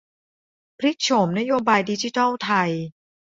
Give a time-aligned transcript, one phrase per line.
[0.79, 2.71] พลิกโฉมนโยบายดิจิทัลไทย